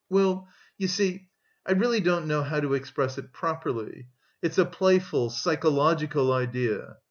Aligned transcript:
"Well, 0.09 0.47
you 0.79 0.87
see... 0.87 1.27
I 1.63 1.73
really 1.73 1.99
don't 1.99 2.25
know 2.25 2.41
how 2.41 2.59
to 2.59 2.73
express 2.73 3.19
it 3.19 3.31
properly.... 3.31 4.07
It's 4.41 4.57
a 4.57 4.65
playful, 4.65 5.29
psychological 5.29 6.33
idea.... 6.33 6.97